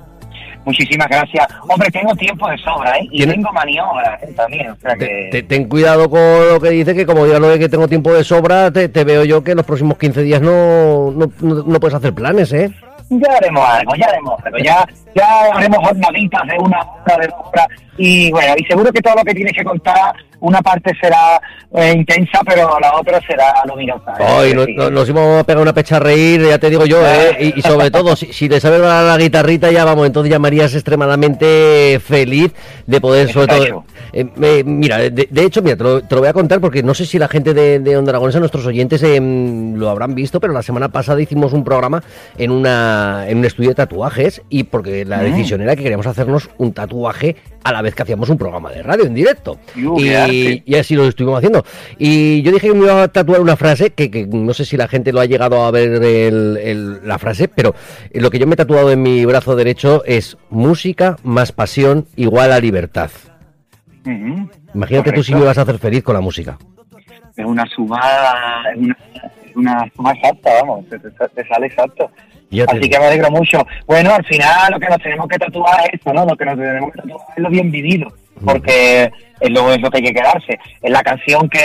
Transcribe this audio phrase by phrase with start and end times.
[0.64, 1.46] Muchísimas gracias.
[1.68, 3.08] Hombre, tengo tiempo de sobra, ¿eh?
[3.10, 4.32] Y ¿Tiene- tengo maniobras ¿eh?
[4.36, 4.70] también.
[4.70, 5.28] O sea que...
[5.32, 8.12] te- ten cuidado con lo que dice, que como diga lo de que tengo tiempo
[8.12, 11.62] de sobra, te, te veo yo que en los próximos 15 días no, no, no-
[11.64, 12.70] no puedes hacer planes, ¿eh?
[13.10, 14.58] Ya haremos algo, ya haremos algo.
[14.58, 17.66] Ya, ya haremos jornaditas de una hora, de horas.
[17.98, 21.41] Y bueno, y seguro que todo lo que tienes que contar, una parte será
[21.74, 24.14] eh, intensa, pero la otra será luminosa.
[24.18, 24.74] Hoy no- Sí.
[24.74, 27.36] no- nos íbamos a pegar una pecha a reír, ya te digo yo, ¿eh?
[27.55, 30.38] y, y sobre todo, si, si le sabes dar la guitarrita, ya vamos, entonces ya
[30.38, 32.52] Marías extremadamente feliz
[32.86, 33.84] de poder, sobre Está todo...
[34.12, 36.94] eh, mira, de, de hecho, mira, te lo, te lo voy a contar porque no
[36.94, 40.62] sé si la gente de, de Onda Aragonesa, nuestros oyentes, lo habrán visto, pero la
[40.62, 42.02] semana pasada hicimos un programa
[42.38, 46.50] en, una, en un estudio de tatuajes y porque la decisión era que queríamos hacernos
[46.58, 49.58] un tatuaje a la vez que hacíamos un programa de radio en directo.
[49.77, 51.64] Y, y así lo estuvimos haciendo.
[51.98, 54.77] Y yo dije que me iba a tatuar una frase, que, que no sé si
[54.77, 57.74] la gente lo ha llegado a ver el- el- la frase, pero
[58.12, 62.52] lo que yo me he tatuado en mi brazo derecho es música más pasión igual
[62.52, 63.11] a libertad.
[64.05, 64.51] Ujú.
[64.74, 65.39] Imagínate tú si Correcto.
[65.39, 66.58] me vas a hacer feliz con la música.
[67.36, 68.96] Es una sumada, es una,
[69.46, 72.11] es una suma exacta, vamos, te, te- te sale exacto.
[72.61, 73.67] Así que me alegro mucho.
[73.86, 76.24] Bueno, al final lo que nos tenemos que tatuar es eso, ¿no?
[76.27, 78.08] Lo que nos tenemos que tatuar es lo bien vivido,
[78.45, 80.58] porque es lo, es lo que hay que quedarse.
[80.83, 81.61] Es la canción que,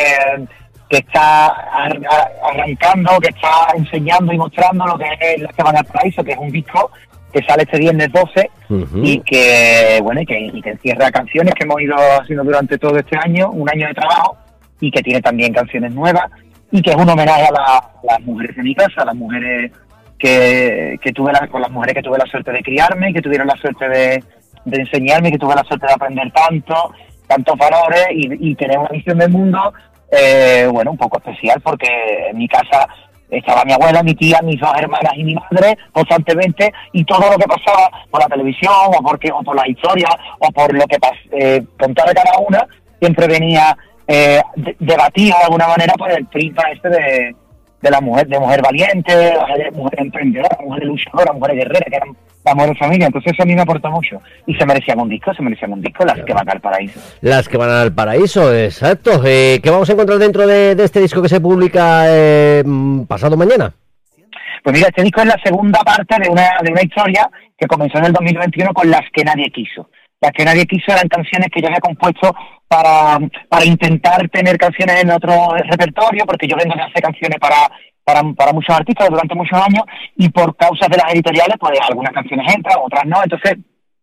[0.90, 5.64] que está ar- ar- arrancando, que está enseñando y mostrando lo que es Las que
[5.64, 6.90] van al paraíso, que es un disco
[7.34, 9.02] que sale este viernes 12 Ujú.
[9.04, 12.98] y que, bueno, y que, y que encierra canciones que hemos ido haciendo durante todo
[12.98, 14.38] este año, un año de trabajo,
[14.80, 16.24] y que tiene también canciones nuevas,
[16.72, 19.16] y que es un homenaje a, la- a las mujeres de mi casa, a las
[19.16, 19.72] mujeres
[20.18, 23.48] que, que tuve la, con las mujeres que tuve la suerte de criarme, que tuvieron
[23.48, 24.24] la suerte de,
[24.72, 26.94] enseñarme, que tuve la suerte de aprender tanto,
[27.28, 29.74] tantos valores y, y tener una visión del mundo,
[30.12, 31.88] eh, bueno, un poco especial, porque
[32.30, 32.88] en mi casa
[33.30, 37.38] estaba mi abuela, mi tía, mis dos hermanas y mi madre constantemente, y todo lo
[37.38, 40.08] que pasaba por la televisión o, porque, o por la historia
[40.40, 40.98] o por lo que
[41.32, 42.66] eh, contaba cada una,
[43.00, 47.36] siempre venía eh, de- debatido de alguna manera por el prisma este de,
[47.82, 52.16] de la mujer, de mujer valiente, de mujer emprendedora, mujer luchadora, mujer guerrera, que eran
[52.44, 53.08] la mujer de familia.
[53.08, 54.22] Entonces eso a mí me aportó mucho.
[54.46, 57.00] Y se merecían un disco, se merecían un disco, las que van al paraíso.
[57.22, 59.22] Las que van al paraíso, exacto.
[59.26, 62.64] Eh, ¿Qué vamos a encontrar dentro de, de este disco que se publica eh,
[63.08, 63.74] pasado mañana?
[64.64, 68.00] Pues mira, este disco es la segunda parte de una, de una historia que comenzó
[68.00, 69.90] en el 2021 con Las que nadie quiso.
[70.20, 72.34] Las que nadie quiso eran canciones que yo había compuesto
[72.68, 73.20] para,
[73.50, 77.70] para intentar tener canciones en otro repertorio, porque yo vengo de hacer canciones para,
[78.04, 79.84] para, muchos artistas durante muchos años
[80.16, 83.22] y por causas de las editoriales, pues algunas canciones entran, otras no.
[83.22, 83.58] Entonces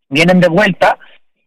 [0.09, 0.97] vienen de vuelta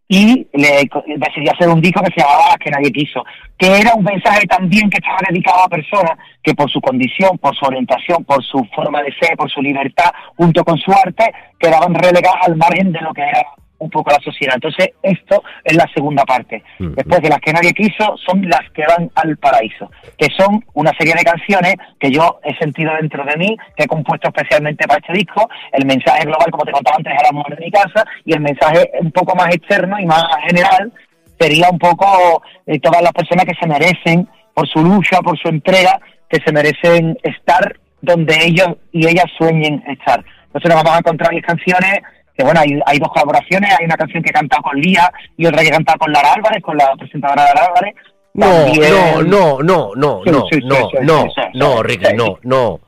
[0.06, 3.24] y le decidí hacer un disco que se llamaba Las que nadie quiso,
[3.58, 6.12] que era un mensaje también que estaba dedicado a personas
[6.42, 10.10] que por su condición, por su orientación, por su forma de ser, por su libertad,
[10.36, 13.44] junto con su arte, quedaban relegadas al margen de lo que era
[13.78, 14.54] un poco la sociedad.
[14.54, 16.62] Entonces, esto es la segunda parte.
[16.80, 16.94] Ujú.
[16.94, 20.92] Después de las que nadie quiso, son las que van al paraíso, que son una
[20.98, 25.00] serie de canciones que yo he sentido dentro de mí, que he compuesto especialmente para
[25.00, 25.48] este disco.
[25.72, 28.32] El mensaje global, como te contaba antes, es a la mujer de mi casa, y
[28.32, 30.92] el mensaje un poco más externo y más general
[31.38, 35.48] sería un poco eh, todas las personas que se merecen, por su lucha, por su
[35.48, 40.24] entrega, que se merecen estar donde ellos y ellas sueñen estar.
[40.46, 42.00] Entonces nos vamos a encontrar 10 canciones
[42.38, 45.44] que bueno, hay, hay dos colaboraciones, hay una canción que he cantado con Lía y
[45.44, 47.94] otra que he cantado con Lara Álvarez, con la presentadora Lara Álvarez.
[48.34, 52.38] No, También- no, no, no, no, Sí, no, sí, no, sí, no, no, Ricky, no,
[52.44, 52.80] no,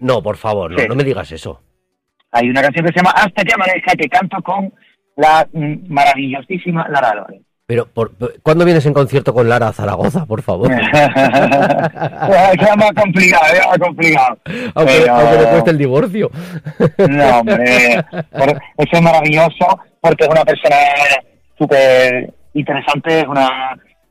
[0.00, 1.60] no, por favor, no, no me digas eso.
[2.32, 4.72] Hay una canción que se llama Hasta que amanezca que canto con
[5.16, 7.42] la mm, maravillosísima Lara Álvarez.
[7.66, 8.12] Pero, por,
[8.42, 10.70] ¿cuándo vienes en concierto con Lara a Zaragoza, por favor?
[10.82, 14.38] es más complicado, es más complicado.
[14.74, 16.30] aunque, Pero- aunque le cueste el divorcio.
[17.08, 17.94] No, hombre,
[18.76, 20.76] eso es maravilloso porque es una persona
[21.56, 23.48] súper interesante, es una,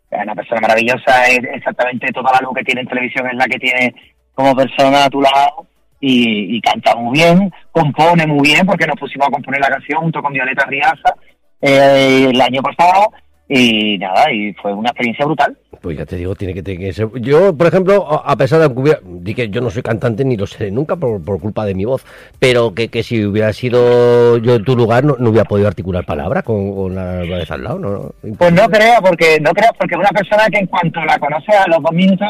[0.10, 3.60] una persona maravillosa, es exactamente toda la luz que tiene en televisión es la que
[3.60, 3.94] tiene
[4.34, 5.68] como persona a tu lado
[6.00, 10.02] y, y canta muy bien, compone muy bien porque nos pusimos a componer la canción
[10.02, 11.14] junto con Violeta Riaza
[11.62, 13.12] eh, el año pasado
[13.56, 15.56] y nada, y fue una experiencia brutal.
[15.82, 17.10] Pues ya te digo, tiene que, tiene que ser.
[17.20, 19.00] Yo, por ejemplo, a pesar de que hubiera.
[19.04, 21.84] di que yo no soy cantante ni lo seré nunca por, por culpa de mi
[21.86, 22.06] voz,
[22.40, 26.06] pero que, que si hubiera sido yo en tu lugar no, no hubiera podido articular
[26.06, 28.12] palabras con, con la Álvarez al lado, ¿no?
[28.38, 31.56] Pues no creo, porque no creo, porque es una persona que en cuanto la conoces
[31.56, 32.28] a los dos minutos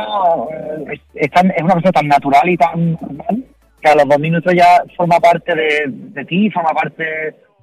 [0.52, 3.44] eh, es, es tan- es una persona tan natural y tan normal
[3.82, 7.04] que a los dos minutos ya forma parte de, de ti, forma parte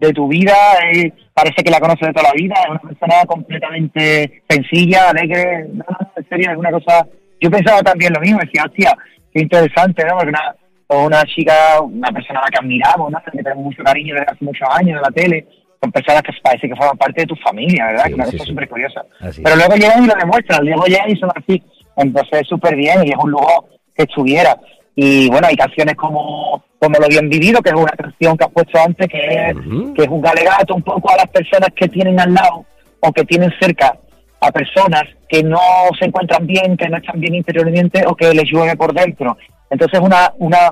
[0.00, 0.54] de tu vida,
[0.92, 5.66] eh, parece que la conoces de toda la vida, es una persona completamente sencilla, alegre,
[5.72, 7.06] no, no, en serio, es una cosa...
[7.40, 8.96] Yo pensaba también lo mismo, decía, hostia,
[9.32, 10.16] qué interesante, ¿no?
[10.16, 10.54] Porque una,
[10.88, 13.22] o una chica, una persona a la que admiramos, ¿no?
[13.30, 15.46] Que tenemos mucho cariño desde hace muchos años en la tele,
[15.78, 18.04] con personas que parece que forman parte de tu familia, ¿verdad?
[18.04, 18.50] Sí, que una sí, cosa sí.
[18.50, 19.02] súper curiosa.
[19.20, 21.62] Así Pero luego llegan y lo demuestran, luego llegan y son así.
[21.96, 24.56] Entonces, súper bien y es un lujo que estuviera.
[24.94, 28.50] Y bueno, hay canciones como, como Lo Bien Vivido, que es una canción que has
[28.50, 29.54] puesto antes, que es,
[29.94, 32.64] que es un galegato un poco a las personas que tienen al lado
[33.00, 33.98] o que tienen cerca
[34.40, 35.60] a personas que no
[35.98, 39.36] se encuentran bien, que no están bien interiormente o que les llueve por dentro.
[39.68, 40.70] Entonces, una, una,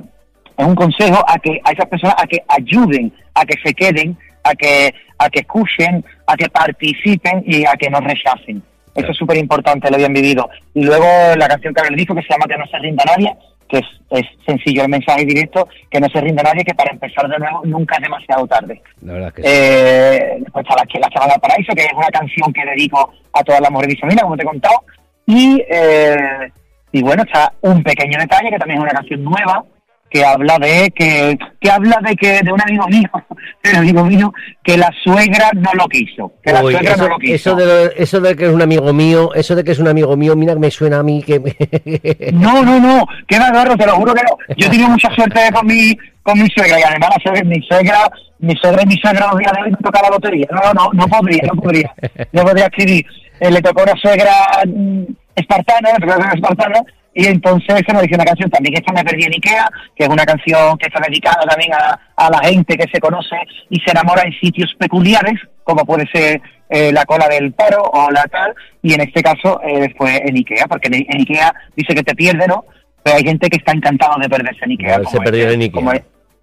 [0.56, 4.16] es un consejo a que a esas personas a que ayuden, a que se queden,
[4.44, 8.62] a que a que escuchen, a que participen y a que no rechacen.
[8.94, 10.48] Eso es súper importante, lo habían vivido.
[10.74, 11.06] Y luego
[11.36, 13.32] la canción que le dijo que se llama Que no se rinda nadie,
[13.68, 17.28] que es, es sencillo el mensaje directo, que no se rinda nadie, que para empezar
[17.28, 18.80] de nuevo nunca es demasiado tarde.
[19.02, 19.48] La verdad que sí.
[19.50, 20.98] Eh, después está la, que-
[21.28, 24.42] la Paraíso, que es una canción que dedico a todas las mujeres biseminas, como te
[24.42, 24.82] he contado.
[25.26, 26.50] Y, eh,
[26.92, 29.62] y bueno, está un pequeño detalle, que también es una canción nueva,
[30.10, 33.10] que habla de que, que habla de que de un amigo mío,
[33.62, 36.32] de un amigo mío, que la suegra no lo quiso.
[36.42, 37.34] Que la suegra eso, no lo quiso.
[37.34, 40.16] eso de, eso de que es un amigo mío, eso de que es un amigo
[40.16, 41.38] mío, mira que me suena a mí que...
[42.32, 44.54] No, no, no, qué barro, te lo juro que no.
[44.56, 47.62] Yo he tenido mucha suerte con mi, con mi suegra y además la suegra, mi
[47.62, 50.46] suegra, mi suegra y mi suegra los días de hoy me toca la lotería.
[50.50, 51.94] No, no, no podría, no podría.
[52.32, 53.06] No podría escribir.
[53.40, 54.32] Eh, le tocó una suegra
[54.66, 55.04] mm,
[55.36, 55.90] espartana,
[56.34, 56.82] espartana
[57.14, 60.04] y entonces se nos dice una canción también que esta me perdí en Ikea, que
[60.04, 63.36] es una canción que está dedicada también a, a la gente que se conoce
[63.70, 66.40] y se enamora en sitios peculiares, como puede ser
[66.70, 70.36] eh, la cola del paro o la tal, y en este caso eh, fue en
[70.36, 72.64] Ikea, porque en, en Ikea dice que te pierde, ¿no?
[73.02, 74.96] Pero hay gente que está encantada de perderse en Ikea.
[74.98, 75.72] Se como perdió este- en Ikea.
[75.72, 75.92] Como,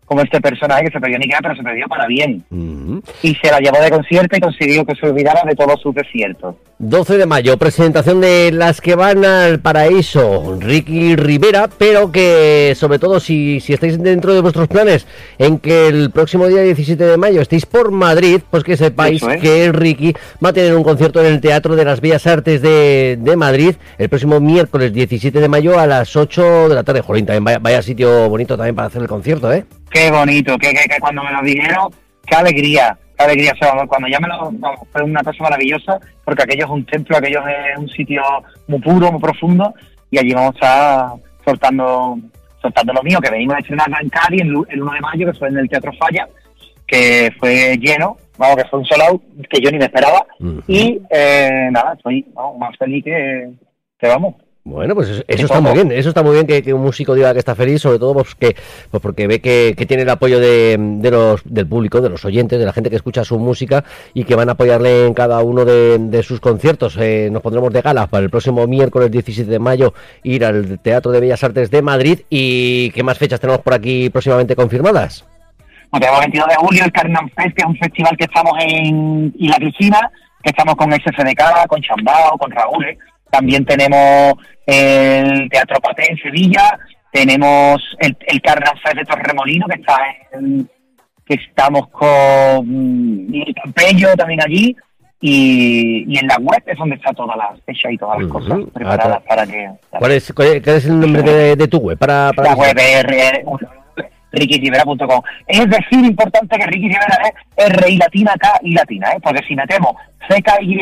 [0.05, 2.43] como este personaje que se perdió en Ikea, pero se perdió para bien.
[3.21, 6.55] Y se la llevó de concierto y consiguió que se olvidara de todos sus desiertos.
[6.77, 12.99] 12 de mayo, presentación de las que van al paraíso, Ricky Rivera, pero que sobre
[12.99, 15.07] todo si, si estáis dentro de vuestros planes
[15.37, 19.41] en que el próximo día 17 de mayo estéis por Madrid, pues que sepáis es.
[19.41, 20.13] que Ricky
[20.43, 23.75] va a tener un concierto en el Teatro de las Bellas Artes de, de Madrid
[23.97, 27.01] el próximo miércoles 17 de mayo a las 8 de la tarde.
[27.01, 29.65] Jolín, también vaya, vaya sitio bonito también para hacer el concierto, ¿eh?
[29.95, 31.87] Qué bonito, que, que, que cuando me lo dijeron,
[32.27, 33.53] qué alegría, qué alegría.
[33.53, 34.51] O sea, cuando ya me lo,
[34.91, 38.21] fue una cosa maravillosa, porque aquello es un templo, aquello es un sitio
[38.67, 39.73] muy puro, muy profundo,
[40.11, 41.09] y allí vamos a estar
[41.45, 42.19] soltando,
[42.61, 45.39] soltando lo mío, que venimos a estrenar en Cádiz el, el 1 de mayo, que
[45.39, 46.27] fue en el Teatro Falla,
[46.85, 50.27] que fue lleno, vamos, que fue un solo que yo ni me esperaba,
[50.67, 53.49] y eh, nada, estoy vamos, más feliz que,
[53.97, 54.35] que vamos.
[54.67, 57.13] Bueno, pues eso, eso está muy bien, eso está muy bien que, que un músico
[57.13, 58.55] diga que está feliz, sobre todo pues, que,
[58.89, 62.25] pues porque ve que, que tiene el apoyo de, de los, del público, de los
[62.25, 63.83] oyentes, de la gente que escucha su música
[64.15, 66.97] y que van a apoyarle en cada uno de, de sus conciertos.
[66.99, 69.93] Eh, nos pondremos de gala para el próximo miércoles 17 de mayo
[70.23, 74.09] ir al Teatro de Bellas Artes de Madrid y ¿qué más fechas tenemos por aquí
[74.09, 75.25] próximamente confirmadas?
[75.91, 79.31] Bueno, tenemos 22 de julio el Carnan Fest, que es un festival que estamos en
[79.37, 82.83] Isla Cristina, que estamos con SFDK, con Chambao, con Raúl.
[82.85, 82.97] ¿eh?
[83.29, 84.33] También tenemos
[84.65, 86.77] el Teatro Paté en Sevilla,
[87.11, 89.97] tenemos el, el Carnan Fest de Torremolino, que está
[90.33, 90.69] en,
[91.25, 93.27] que estamos con
[93.63, 94.75] Campello también allí,
[95.21, 98.59] y, y en la web es donde está todas las fechas y todas las cosas
[98.73, 99.69] preparadas Ah, para que...
[99.97, 101.97] ¿Cuál es, cuál es- cuál es el nombre de, de tu web?
[101.97, 103.03] Para, para La web es
[104.35, 105.21] rickyrivera.com.
[105.47, 107.19] Es decir, importante que Ricky Rivera
[107.57, 109.19] es RI latina, K y latina, ¿eh?
[109.23, 109.91] porque si metemos
[110.27, 110.79] CKY,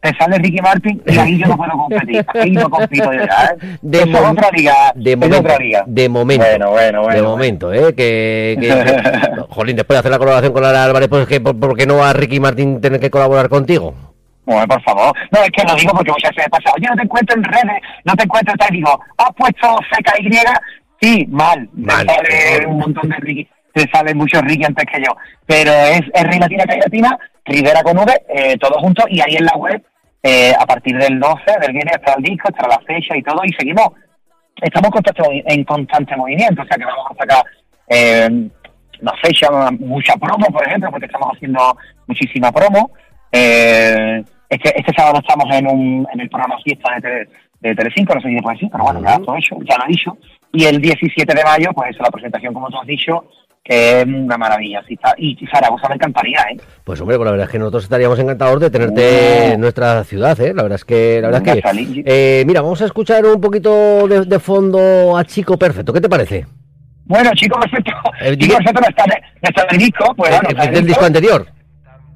[0.00, 2.24] te sale Ricky Martin y ahí yo no puedo competir.
[2.34, 3.76] Ahí no compito yo ya, ¿eh?
[3.80, 4.74] De Eso es mom- otra liga.
[4.94, 5.84] De momento, otra liga.
[5.86, 7.16] de momento, Bueno, bueno, bueno.
[7.16, 7.94] de momento, ¿eh?
[7.94, 11.58] Que, que- que- jolín, después de hacer la colaboración con Lara Álvarez, pues que por,
[11.58, 13.94] por qué no va Ricky Martín tener que colaborar contigo?
[14.44, 15.16] Bueno, por favor.
[15.30, 17.80] No, es que lo digo porque muchas veces pasa, oye, no te encuentro en redes,
[18.04, 20.36] no te encuentro y digo, ¿has puesto CKY?
[21.02, 21.68] Sí, mal.
[21.72, 22.06] Mal.
[22.06, 25.14] Sale un montón de Ricky, te salen muchos Ricky antes que yo.
[25.46, 29.44] Pero es R Latina, K Latina, Rivera con V, eh, todo junto, y ahí en
[29.44, 29.82] la web,
[30.22, 33.40] eh, a partir del 12 del viernes estará el disco, estará la fecha y todo,
[33.44, 33.88] y seguimos,
[34.62, 37.44] estamos en constante, movi- en constante movimiento, o sea que vamos a sacar
[37.88, 38.48] eh,
[39.00, 39.48] la fecha,
[39.80, 42.92] mucha promo, por ejemplo, porque estamos haciendo muchísima promo.
[43.32, 47.28] Eh, este, este sábado estamos en, un, en el programa Fiesta de, Tele,
[47.60, 49.88] de Telecinco, no sé si puede decir, pero bueno, ya he hecho, ya lo he
[49.88, 50.16] dicho.
[50.52, 53.24] Y el 17 de mayo, pues eso, la presentación, como tú has dicho,
[53.64, 54.82] que es una maravilla.
[55.16, 56.56] Y Zaragoza me encantaría, ¿eh?
[56.84, 59.52] Pues hombre, pues la verdad es que nosotros estaríamos encantados de tenerte Oh.
[59.54, 60.52] en nuestra ciudad, ¿eh?
[60.54, 64.06] La verdad es que, la verdad es que, eh, mira, vamos a escuchar un poquito
[64.08, 65.92] de, de fondo a Chico Perfecto.
[65.92, 66.46] ¿Qué te parece?
[67.04, 67.90] Bueno, chico perfecto.
[68.20, 70.74] El Chico perfecto no está, en- no está en el disco, pues bueno, ¿Es el
[70.74, 71.46] del disco anterior?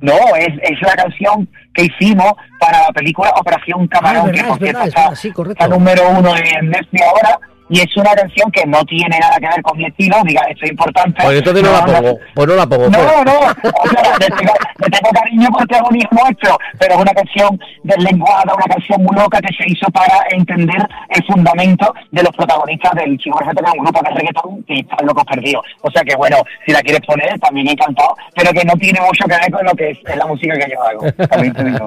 [0.01, 4.37] No, es, es la canción que hicimos para la película Operación Camarón, Ah, es que
[4.43, 7.39] verdad, por cierto verdad, es está, verdad, sí, está número uno en Netflix ahora,
[7.69, 10.65] y es una canción que no tiene nada que ver con mi estilo, diga, esto
[10.65, 11.23] es importante.
[11.23, 12.85] Pues entonces no la pongo, pues no la pongo.
[12.91, 13.13] fuera.
[13.13, 17.13] No, no, o sea, le tengo, le tengo cariño por protagonismo esto, pero es una
[17.13, 22.35] canción deslenguada, una canción muy loca que se hizo para entender el fundamento de los
[22.37, 25.63] protagonistas del Chico es un grupo de reggaetón que están locos perdidos.
[25.83, 29.25] O sea que bueno, si la quieres poner, también encantado, pero que no tiene mucho
[29.25, 31.13] que ver con lo que es, es la música que yo hago.
[31.29, 31.87] También te digo.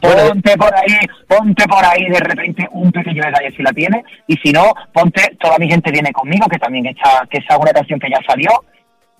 [0.00, 4.36] Ponte por ahí, ponte por ahí de repente un pequeño detalle si la tienes, y
[4.36, 7.98] si no, ponte, toda mi gente viene conmigo, que también está, que es una canción
[7.98, 8.50] que ya salió,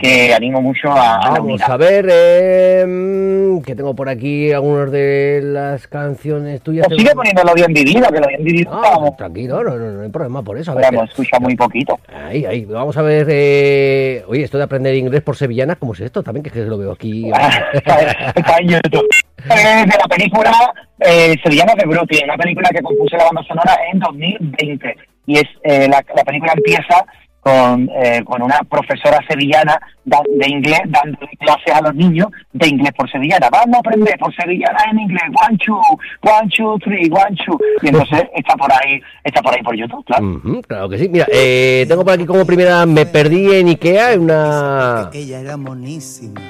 [0.00, 5.40] que animo mucho a, Vamos a ver, eh, mm, que tengo por aquí algunas de
[5.42, 6.86] las canciones tuyas.
[6.88, 9.90] Pues sigue poniendo lo bien vivido, que lo bien vivido Ah, vamos, tranquilo, no, no,
[9.90, 10.72] no hay problema por eso.
[10.72, 11.98] A ver, hemos escuchado muy poquito.
[12.14, 13.26] Ahí, ahí, vamos a ver.
[13.30, 14.24] Eh...
[14.26, 16.22] Oye, esto de aprender inglés por sevillana, ¿cómo es esto?
[16.22, 17.30] También que, que lo veo aquí.
[17.74, 19.06] Está en YouTube.
[19.48, 20.52] Es de la película
[21.00, 24.96] eh, Sevillanos de Brooklyn, una película que compuse la banda sonora en 2020.
[25.26, 27.04] Y es eh, la, la película empieza
[27.40, 32.68] con, eh, con una profesora sevillana da- de inglés dando clases a los niños de
[32.68, 33.48] inglés por sevillana.
[33.50, 35.22] Vamos a aprender por sevillana en inglés.
[35.48, 35.80] One, two,
[36.20, 37.58] one, two, three, one, two.
[37.80, 40.26] Y entonces está por ahí, está por ahí por YouTube, claro.
[40.26, 41.08] Ujú, claro que sí.
[41.08, 45.08] Mira, eh, tengo por aquí como primera, me perdí en Ikea, en una...
[45.14, 46.40] Ella era monísima.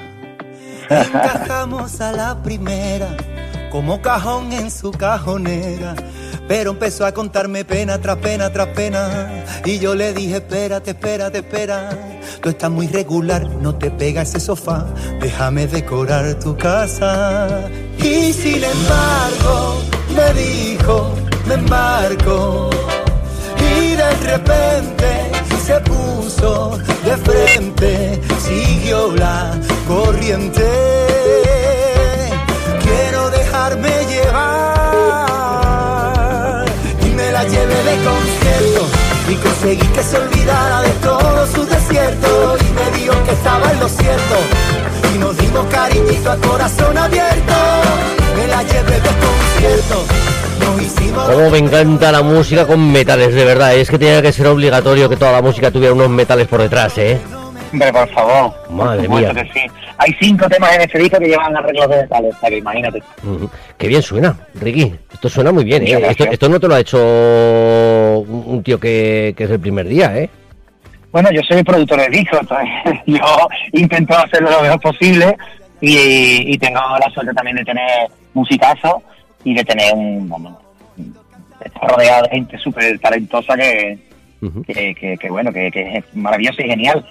[0.89, 3.15] Encajamos a la primera,
[3.71, 5.95] como cajón en su cajonera.
[6.47, 9.45] Pero empezó a contarme pena tras pena tras pena.
[9.65, 11.89] Y yo le dije, espérate, espérate, espera.
[12.41, 14.85] Tú estás muy regular, no te pega ese sofá.
[15.19, 17.69] Déjame decorar tu casa.
[17.97, 19.81] Y sin embargo,
[20.15, 21.15] me dijo,
[21.47, 22.69] me embarco.
[23.57, 25.31] Y de repente
[25.65, 29.53] se puso de frente, siguió la
[29.87, 30.67] corriente.
[32.83, 34.60] Quiero dejarme llevar
[37.51, 38.87] llevé de concierto
[39.29, 43.79] y conseguí que se olvidara de todo su desierto y me dijo que estaba en
[43.79, 44.35] lo cierto
[45.13, 47.53] y nos dimos cariñito a corazón abierto.
[48.37, 50.05] Me la llevé de concierto,
[50.59, 53.75] nos hicimos Cómo me encanta la música con metales, de verdad.
[53.75, 56.97] Es que tenía que ser obligatorio que toda la música tuviera unos metales por detrás,
[56.97, 57.19] ¿eh?
[57.71, 58.53] Hombre, por favor.
[58.69, 59.33] Madre por mía.
[59.33, 59.65] que sí.
[59.97, 63.03] Hay cinco temas en este disco que llevan arreglos de metales, que imagínate.
[63.23, 63.49] Ujú.
[63.77, 64.93] Qué bien suena, Ricky.
[65.13, 66.15] Esto suena muy bien, ¿eh?
[66.29, 66.97] Esto, no te lo ha hecho
[68.19, 70.29] un tío que, que es el primer día, ¿eh?
[71.11, 72.69] Bueno, yo soy productor de discos, entonces
[73.05, 73.19] yo
[73.73, 75.37] intento hacerlo lo mejor posible
[75.81, 78.95] y, y tengo la suerte también de tener musicazos
[79.43, 80.27] y de tener un...
[80.29, 80.57] Bueno,
[81.63, 83.97] estar rodeado de gente súper talentosa que,
[84.65, 87.05] que, que- que, bueno, que, que es maravilloso y genial.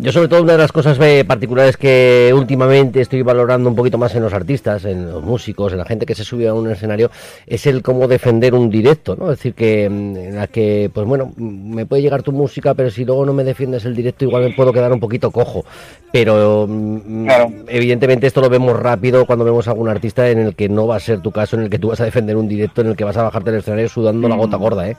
[0.00, 4.14] Yo sobre todo una de las cosas particulares que últimamente estoy valorando un poquito más
[4.14, 7.10] en los artistas, en los músicos, en la gente que se sube a un escenario,
[7.48, 9.24] es el cómo defender un directo, ¿no?
[9.32, 12.74] Es decir, que mm, en la que, pues bueno, mm, me puede llegar tu música,
[12.74, 15.64] pero si luego no me defiendes el directo, igual me puedo quedar un poquito cojo.
[16.12, 17.50] Pero mm, Claro.
[17.66, 20.94] evidentemente esto lo vemos rápido cuando vemos a algún artista en el que no va
[20.94, 22.96] a ser tu caso, en el que tú vas a defender un directo, en el
[22.96, 24.96] que vas a bajarte del escenario sudando la gota gorda, ¿eh?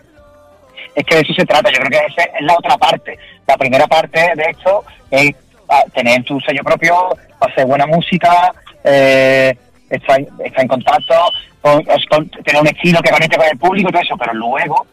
[1.00, 3.18] Es que de eso se trata, yo creo que esa es la otra parte.
[3.48, 5.32] La primera parte de esto es
[5.70, 6.94] ah, tener tu sello propio,
[7.40, 8.54] hacer buena música,
[8.84, 9.56] eh,
[9.90, 11.14] estar, estar en contacto,
[11.62, 14.34] con- es con- tener un estilo que conecte con el público y todo eso, pero
[14.34, 14.86] luego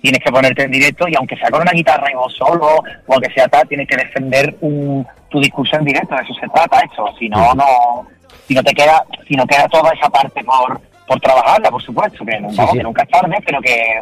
[0.00, 3.12] tienes que ponerte en directo y aunque sea con una guitarra y vos solo o
[3.12, 6.78] aunque sea tal, tienes que defender un, tu discurso en directo, de eso se trata
[6.82, 8.06] esto, si no, no,
[8.46, 12.24] si no te queda, si no queda toda esa parte por, por trabajarla, por supuesto,
[12.24, 12.62] que, no, sí.
[12.74, 14.00] que nunca es tarde, pero que,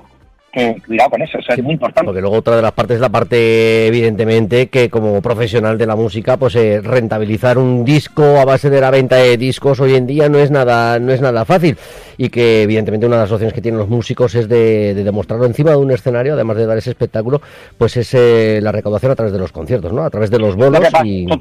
[0.56, 2.06] que cuidado con eso, eso es muy importante.
[2.06, 5.96] Porque luego otra de las partes es la parte, evidentemente, que como profesional de la
[5.96, 10.06] música, pues eh, rentabilizar un disco a base de la venta de discos hoy en
[10.06, 11.76] día no es nada, no es nada fácil.
[12.16, 15.44] Y que evidentemente una de las opciones que tienen los músicos es de, de demostrarlo
[15.46, 17.42] encima de un escenario, además de dar ese espectáculo,
[17.76, 20.02] pues es eh, la recaudación a través de los conciertos, ¿no?
[20.04, 21.26] A través de los Lo bolos pasa- y.
[21.26, 21.38] to-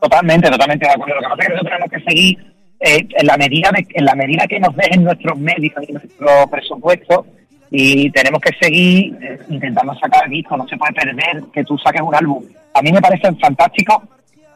[0.00, 1.14] Totalmente, totalmente de acuerdo.
[1.16, 2.38] Lo que pasa es que nosotros tenemos que seguir
[2.80, 6.28] eh, en la medida de, en la medida que nos dejen nuestros medios y nuestro
[6.50, 7.26] presupuesto
[7.70, 10.58] y tenemos que seguir eh, intentando sacar discos.
[10.58, 12.44] No se puede perder que tú saques un álbum.
[12.74, 14.02] A mí me parece fantástico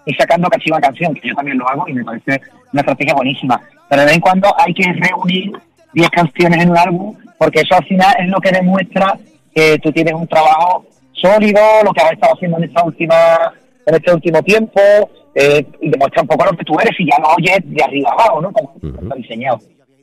[0.06, 2.40] ir sacando cachiva canción, que yo también lo hago y me parece
[2.72, 3.60] una estrategia buenísima.
[3.88, 5.52] Pero de vez en cuando hay que reunir
[5.92, 9.18] 10 canciones en un álbum porque eso al final es lo que demuestra
[9.54, 13.16] que tú tienes un trabajo sólido, lo que has estado haciendo en esta última
[13.84, 14.80] en este último tiempo
[15.34, 18.10] eh, y demuestra un poco lo que tú eres y ya lo oyes de arriba
[18.12, 18.52] abajo, ¿no?
[18.52, 19.58] Como está diseñado.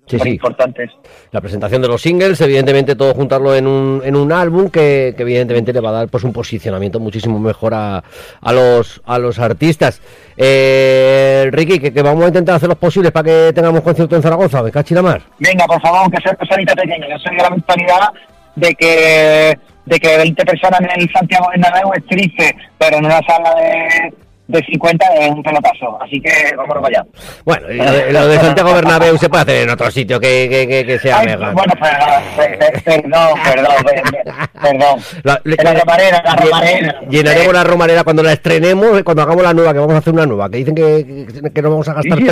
[0.09, 0.29] Sí, sí.
[0.29, 0.95] importante eso.
[1.31, 5.21] La presentación de los singles, evidentemente todo juntarlo en un, en un álbum que, que
[5.23, 8.03] evidentemente le va a dar pues un posicionamiento muchísimo mejor a,
[8.41, 10.01] a los a los artistas.
[10.35, 14.21] Eh, Ricky, que, que vamos a intentar hacer los posibles para que tengamos concierto en
[14.21, 15.21] Zaragoza, me cachi la mar.
[15.39, 18.09] Venga, por favor, aunque sea personita pequeña, yo soy de la mentalidad
[18.55, 23.19] de que de que 20 personas en el Santiago Bernabéu es triste, pero en una
[23.27, 24.13] sala de,
[24.49, 25.97] de 50 es un pelotazo.
[26.01, 27.05] Así que para allá.
[27.45, 30.47] Bueno, y lo de, lo de Santiago Bernabéu se puede hacer en otro sitio que,
[30.49, 31.51] que, que, que sea Ay, mega.
[31.51, 34.01] bueno, perdón, per- per- perdón, perdón, per-
[34.61, 34.99] perdón.
[35.23, 36.99] La- la romarera, la romarera.
[37.09, 40.25] Llenaremos la romarera cuando la estrenemos, cuando hagamos la nueva, que vamos a hacer una
[40.25, 42.25] nueva, que dicen que, que, que no vamos a gastar Sí.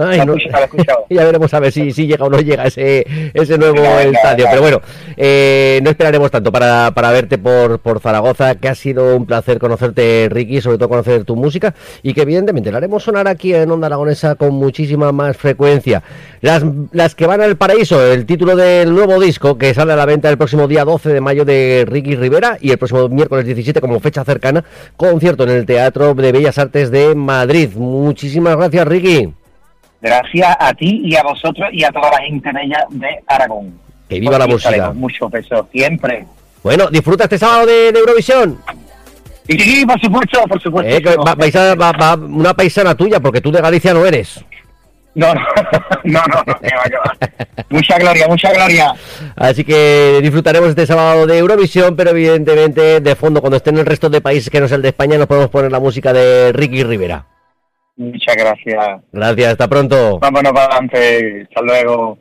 [0.00, 0.34] Ay, no.
[0.34, 1.04] escuchado, escuchado.
[1.10, 4.18] ya veremos a ver si, si llega o no llega ese, ese nuevo Venga, venga,
[4.18, 4.36] estadio.
[4.44, 4.50] venga.
[4.50, 4.80] Pero bueno,
[5.16, 9.58] eh, no esperaremos tanto para, para verte por, por Zaragoza, que ha sido un placer
[9.58, 13.70] conocerte, Ricky, sobre todo conocer tu música, y que evidentemente la haremos sonar aquí en
[13.70, 16.02] Onda Aragonesa con muchísima más frecuencia.
[16.40, 20.06] Las, las que van al paraíso, el título del nuevo disco que sale a la
[20.06, 23.80] venta el próximo día 12 de mayo de Ricky Rivera y el próximo miércoles 17
[23.80, 24.64] como fecha cercana,
[24.96, 27.70] concierto en el Teatro de Bellas Artes de Madrid.
[27.74, 29.39] Muchísimas gracias, Ricky.
[30.00, 33.78] Gracias a ti y a vosotros y a toda la gente bella de Aragón.
[34.08, 34.90] Que viva la música.
[34.92, 36.26] Mucho peso, siempre.
[36.62, 38.58] Bueno, disfruta este sábado de, de Eurovisión.
[39.46, 40.94] Y sí, por supuesto, por supuesto.
[40.96, 44.04] Eh, que va- vais a- va- va una paisana tuya, porque tú de Galicia no
[44.06, 44.44] eres.
[45.14, 45.40] No, no,
[46.04, 47.64] no, no, no, que va, que va.
[47.68, 48.94] Mucha gloria, mucha gloria.
[49.36, 54.08] Así que disfrutaremos este sábado de Eurovisión, pero evidentemente de fondo, cuando estén el resto
[54.08, 56.84] de países que no es el de España, nos podemos poner la música de Ricky
[56.84, 57.24] Rivera.
[58.00, 59.02] Muchas gracias.
[59.12, 60.18] Gracias, hasta pronto.
[60.20, 61.42] Vámonos para adelante.
[61.42, 62.18] Hasta luego.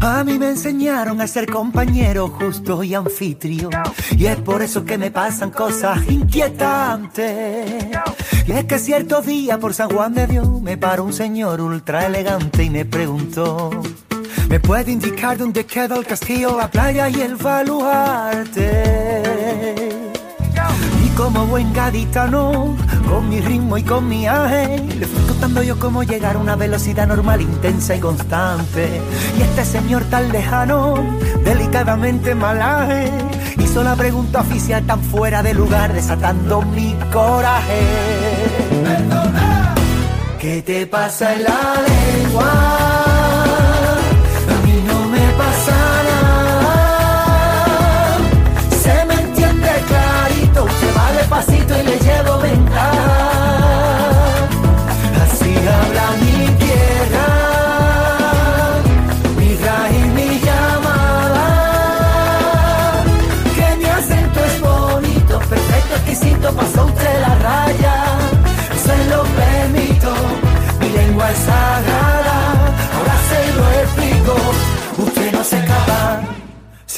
[0.00, 3.72] A mí me enseñaron a ser compañero justo y anfitrión.
[4.16, 7.84] Y es por eso que me pasan cosas inquietantes.
[8.46, 12.06] Y es que cierto día por San Juan de Dios me paró un señor ultra
[12.06, 13.70] elegante y me preguntó.
[14.48, 19.22] ¿Me puede indicar dónde queda el castillo, la playa y el baluarte?
[21.04, 22.74] Y como buen gaditano,
[23.06, 26.56] con mi ritmo y con mi aje, le fui contando yo cómo llegar a una
[26.56, 29.02] velocidad normal, intensa y constante.
[29.38, 30.94] Y este señor tan lejano,
[31.44, 33.10] delicadamente malaje,
[33.58, 37.82] hizo la pregunta oficial tan fuera de lugar, desatando mi coraje.
[40.40, 43.27] ¿Qué te pasa en la lengua?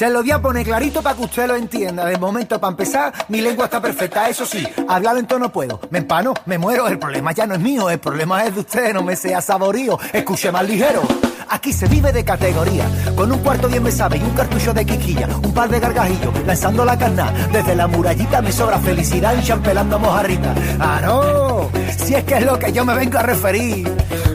[0.01, 2.05] Se lo voy a poner clarito para que usted lo entienda.
[2.05, 4.27] De momento, para empezar, mi lengua está perfecta.
[4.27, 5.79] Eso sí, hablar lento no puedo.
[5.91, 6.87] Me empano, me muero.
[6.87, 8.93] El problema ya no es mío, el problema es de usted.
[8.95, 11.03] No me sea saborío, escuche más ligero.
[11.49, 14.85] Aquí se vive de categoría, con un cuarto bien me sabe y un cartucho de
[14.85, 17.31] quiquilla, un par de gargajillos, lanzando la carna.
[17.51, 20.55] Desde la murallita me sobra felicidad y champelando mojarrita.
[20.79, 21.69] Ah, no,
[22.03, 23.87] si es que es lo que yo me vengo a referir.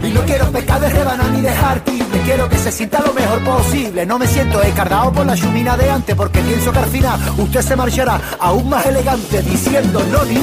[0.07, 3.45] Y no quiero pecar de rebanar ni dejar me quiero que se sienta lo mejor
[3.45, 4.07] posible.
[4.07, 7.61] No me siento escardado por la chumina de antes, porque pienso que al final usted
[7.61, 10.39] se marchará aún más elegante, diciendo no ni